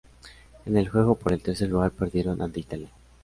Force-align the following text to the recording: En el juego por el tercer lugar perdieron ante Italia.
En 0.65 0.77
el 0.77 0.89
juego 0.89 1.13
por 1.13 1.31
el 1.31 1.43
tercer 1.43 1.69
lugar 1.69 1.91
perdieron 1.91 2.41
ante 2.41 2.59
Italia. 2.61 2.89